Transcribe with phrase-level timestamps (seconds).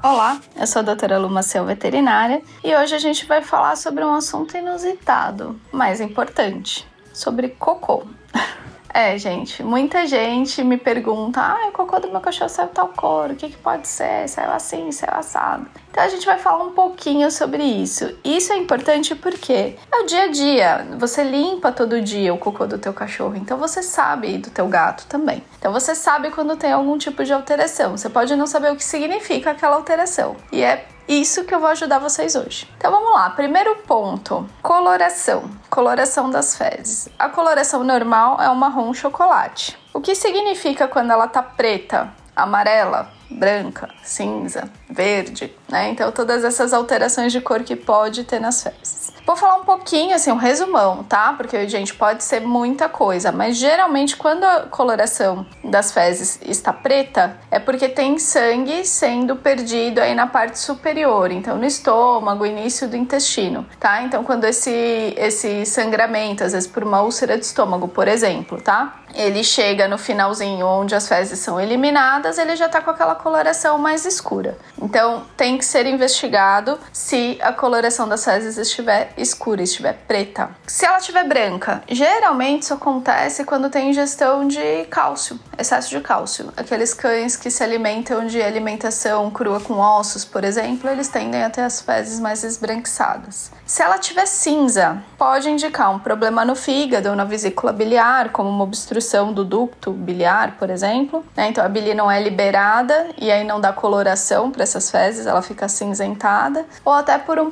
[0.00, 4.04] Olá, eu sou a doutora Luma Seu Veterinária e hoje a gente vai falar sobre
[4.04, 8.04] um assunto inusitado, mas importante, sobre cocô.
[8.94, 13.30] É, gente, muita gente me pergunta: ah, o cocô do meu cachorro saiu tal cor,
[13.30, 14.26] o que, que pode ser?
[14.28, 15.66] Saiu assim, saiu assado.
[15.98, 18.16] Então a gente vai falar um pouquinho sobre isso.
[18.22, 20.86] Isso é importante porque é o dia a dia.
[20.96, 25.06] Você limpa todo dia o cocô do teu cachorro, então você sabe do teu gato
[25.08, 25.42] também.
[25.58, 27.96] Então você sabe quando tem algum tipo de alteração.
[27.96, 30.36] Você pode não saber o que significa aquela alteração.
[30.52, 32.68] E é isso que eu vou ajudar vocês hoje.
[32.76, 35.50] Então vamos lá, primeiro ponto: coloração.
[35.68, 37.08] Coloração das fezes.
[37.18, 39.76] A coloração normal é o marrom chocolate.
[39.92, 45.90] O que significa quando ela tá preta, amarela, branca, cinza, verde, né?
[45.90, 49.07] Então todas essas alterações de cor que pode ter nas fezes.
[49.28, 51.34] Vou falar um pouquinho, assim, um resumão, tá?
[51.34, 57.36] Porque, gente, pode ser muita coisa, mas geralmente quando a coloração das fezes está preta,
[57.50, 62.96] é porque tem sangue sendo perdido aí na parte superior, então no estômago, início do
[62.96, 64.02] intestino, tá?
[64.02, 69.02] Então quando esse, esse sangramento, às vezes por uma úlcera de estômago, por exemplo, tá?
[69.14, 73.76] Ele chega no finalzinho onde as fezes são eliminadas, ele já tá com aquela coloração
[73.76, 74.56] mais escura.
[74.80, 80.50] Então tem que ser investigado se a coloração das fezes estiver escura, estiver preta.
[80.66, 86.52] Se ela estiver branca, geralmente isso acontece quando tem ingestão de cálcio, excesso de cálcio.
[86.56, 91.50] Aqueles cães que se alimentam de alimentação crua com ossos, por exemplo, eles tendem a
[91.50, 93.50] ter as fezes mais esbranquiçadas.
[93.66, 98.48] Se ela tiver cinza, pode indicar um problema no fígado ou na vesícula biliar, como
[98.48, 101.24] uma obstrução do ducto biliar, por exemplo.
[101.36, 101.48] Né?
[101.48, 105.42] Então a bile não é liberada e aí não dá coloração para essas fezes, ela
[105.42, 107.50] fica acinzentada, ou até por um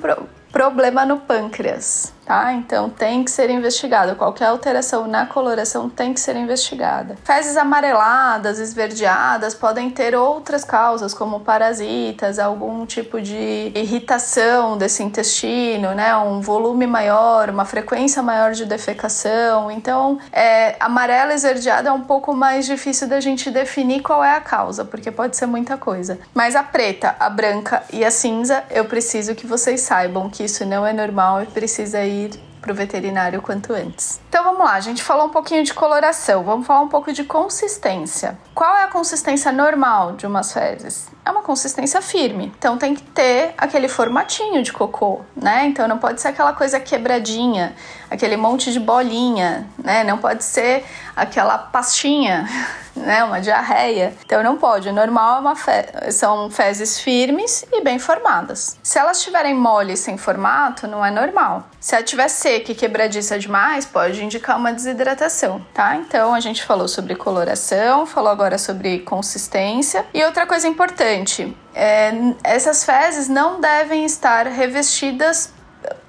[0.56, 2.52] problema no pâncreas tá?
[2.52, 4.16] Então tem que ser investigado.
[4.16, 7.16] Qualquer alteração na coloração tem que ser investigada.
[7.24, 15.92] Fezes amareladas, esverdeadas podem ter outras causas, como parasitas, algum tipo de irritação desse intestino,
[15.94, 16.16] né?
[16.16, 19.70] Um volume maior, uma frequência maior de defecação.
[19.70, 24.40] Então, é, amarela esverdeada é um pouco mais difícil da gente definir qual é a
[24.40, 26.18] causa, porque pode ser muita coisa.
[26.34, 30.66] Mas a preta, a branca e a cinza, eu preciso que vocês saibam que isso
[30.66, 34.20] não é normal e precisa ir ir para o veterinário quanto antes.
[34.28, 37.22] Então vamos lá, a gente falou um pouquinho de coloração, vamos falar um pouco de
[37.22, 38.36] consistência.
[38.54, 41.08] Qual é a consistência normal de umas fezes?
[41.24, 45.66] É uma consistência firme, então tem que ter aquele formatinho de cocô, né?
[45.66, 47.74] Então não pode ser aquela coisa quebradinha,
[48.10, 50.02] aquele monte de bolinha, né?
[50.02, 50.84] Não pode ser
[51.14, 52.48] aquela pastinha
[52.96, 54.14] né, uma diarreia.
[54.24, 54.88] Então não pode.
[54.88, 58.78] O normal é fe são fezes firmes e bem formadas.
[58.82, 61.68] Se elas estiverem moles sem formato, não é normal.
[61.80, 65.96] Se ela estiver seca e quebradiça demais, pode indicar uma desidratação, tá?
[65.96, 70.04] Então a gente falou sobre coloração, falou agora sobre consistência.
[70.12, 72.12] E outra coisa importante, é,
[72.42, 75.52] essas fezes não devem estar revestidas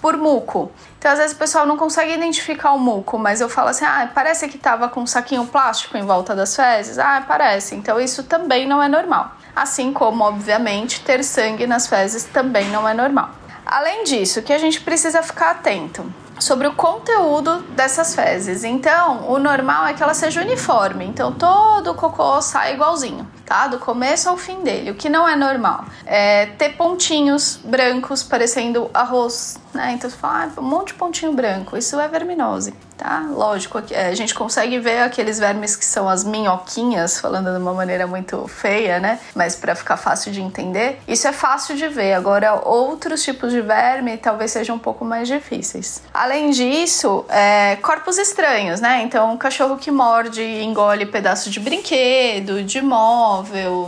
[0.01, 0.71] por muco.
[0.97, 4.09] Então, às vezes o pessoal não consegue identificar o muco, mas eu falo assim: ah,
[4.13, 6.97] parece que tava com um saquinho plástico em volta das fezes.
[6.99, 7.75] Ah, parece.
[7.75, 9.31] Então, isso também não é normal.
[9.55, 13.31] Assim como, obviamente, ter sangue nas fezes também não é normal.
[13.65, 16.05] Além disso, que a gente precisa ficar atento
[16.39, 18.63] sobre o conteúdo dessas fezes.
[18.63, 21.05] Então, o normal é que ela seja uniforme.
[21.05, 23.67] Então, todo o cocô sai igualzinho, tá?
[23.67, 24.91] Do começo ao fim dele.
[24.91, 29.93] O que não é normal é ter pontinhos brancos parecendo arroz, né?
[29.93, 31.77] Então, você fala, ah, um monte de pontinho branco.
[31.77, 33.25] Isso é verminose tá?
[33.31, 37.73] Lógico, é, a gente consegue ver aqueles vermes que são as minhoquinhas, falando de uma
[37.73, 39.19] maneira muito feia, né?
[39.35, 42.13] Mas para ficar fácil de entender, isso é fácil de ver.
[42.13, 46.01] Agora, outros tipos de verme talvez sejam um pouco mais difíceis.
[46.13, 49.03] Além disso, é, corpos estranhos, né?
[49.03, 53.36] Então, um cachorro que morde e engole pedaço de brinquedo, de móvel,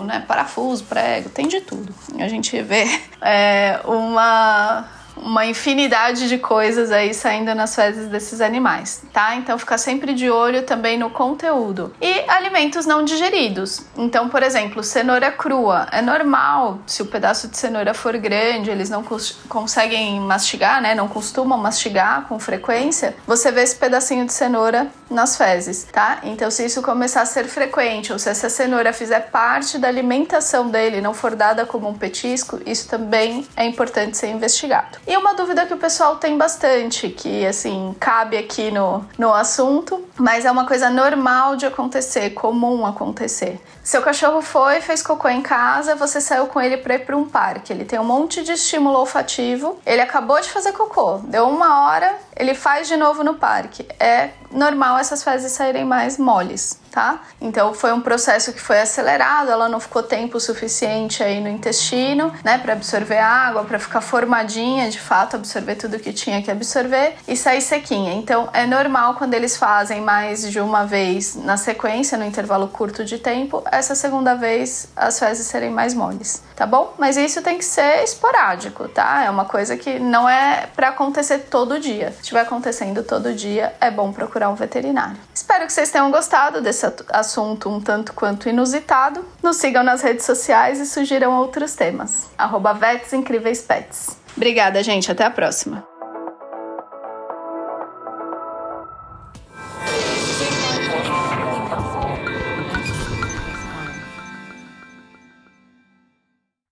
[0.03, 0.23] né?
[0.27, 1.93] Parafuso, prego, tem de tudo.
[2.19, 2.85] A gente vê
[3.21, 4.85] é, uma
[5.23, 9.35] uma infinidade de coisas aí saindo nas fezes desses animais, tá?
[9.35, 11.93] Então ficar sempre de olho também no conteúdo.
[12.01, 13.81] E alimentos não digeridos.
[13.97, 15.87] Então, por exemplo, cenoura crua.
[15.91, 19.03] É normal, se o pedaço de cenoura for grande, eles não
[19.47, 20.95] conseguem mastigar, né?
[20.95, 23.15] Não costumam mastigar com frequência.
[23.27, 26.19] Você vê esse pedacinho de cenoura nas fezes, tá?
[26.23, 30.69] Então, se isso começar a ser frequente, ou se essa cenoura fizer parte da alimentação
[30.69, 34.97] dele, não for dada como um petisco, isso também é importante ser investigado.
[35.09, 40.07] E uma dúvida que o pessoal tem bastante, que assim, cabe aqui no, no assunto,
[40.15, 43.59] mas é uma coisa normal de acontecer, comum acontecer.
[43.83, 47.27] Seu cachorro foi, fez cocô em casa, você saiu com ele para ir para um
[47.27, 47.73] parque.
[47.73, 49.79] Ele tem um monte de estímulo olfativo.
[49.83, 53.87] Ele acabou de fazer cocô, deu uma hora, ele faz de novo no parque.
[53.99, 57.21] É normal essas fezes saírem mais moles, tá?
[57.39, 62.33] Então foi um processo que foi acelerado, ela não ficou tempo suficiente aí no intestino,
[62.43, 67.15] né, para absorver água, para ficar formadinha, de fato, absorver tudo que tinha que absorver
[67.25, 68.13] e sair sequinha.
[68.13, 73.05] Então é normal quando eles fazem mais de uma vez na sequência, no intervalo curto
[73.05, 76.93] de tempo, essa segunda vez as fezes serem mais moles, tá bom?
[76.97, 79.23] Mas isso tem que ser esporádico, tá?
[79.23, 82.11] É uma coisa que não é para acontecer todo dia.
[82.11, 85.15] Se estiver acontecendo todo dia, é bom procurar um veterinário.
[85.33, 89.25] Espero que vocês tenham gostado desse assunto um tanto quanto inusitado.
[89.41, 92.29] Nos sigam nas redes sociais e sugiram outros temas.
[92.37, 94.17] Arroba Vets Incríveis Pets.
[94.35, 95.11] Obrigada, gente.
[95.11, 95.88] Até a próxima.